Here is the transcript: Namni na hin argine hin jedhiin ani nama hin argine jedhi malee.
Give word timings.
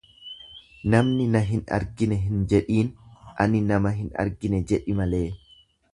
Namni 0.93 1.27
na 1.33 1.41
hin 1.49 1.61
argine 1.77 2.19
hin 2.23 2.41
jedhiin 2.53 2.89
ani 3.45 3.61
nama 3.73 3.95
hin 3.99 4.11
argine 4.25 4.63
jedhi 4.73 5.01
malee. 5.03 5.25